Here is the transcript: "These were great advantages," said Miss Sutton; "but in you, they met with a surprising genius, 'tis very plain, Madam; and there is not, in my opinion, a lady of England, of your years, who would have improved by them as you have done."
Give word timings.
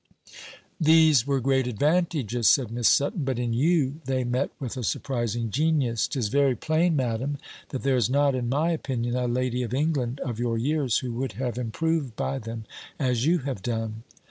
"These 0.79 1.27
were 1.27 1.39
great 1.39 1.67
advantages," 1.67 2.49
said 2.49 2.71
Miss 2.71 2.87
Sutton; 2.87 3.23
"but 3.23 3.37
in 3.37 3.53
you, 3.53 4.01
they 4.05 4.23
met 4.23 4.49
with 4.59 4.75
a 4.75 4.83
surprising 4.83 5.51
genius, 5.51 6.07
'tis 6.07 6.29
very 6.29 6.55
plain, 6.55 6.95
Madam; 6.95 7.37
and 7.71 7.83
there 7.83 7.95
is 7.97 8.09
not, 8.09 8.33
in 8.33 8.49
my 8.49 8.71
opinion, 8.71 9.15
a 9.15 9.27
lady 9.27 9.61
of 9.61 9.75
England, 9.75 10.19
of 10.21 10.39
your 10.39 10.57
years, 10.57 10.97
who 10.97 11.11
would 11.13 11.33
have 11.33 11.59
improved 11.59 12.15
by 12.15 12.39
them 12.39 12.65
as 12.99 13.27
you 13.27 13.37
have 13.45 13.61
done." 13.61 14.01